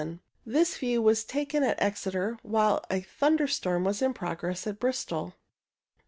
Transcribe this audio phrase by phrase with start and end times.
[0.47, 5.35] This view was taken at Exeter while a thunderstorm was in progress at Bristol.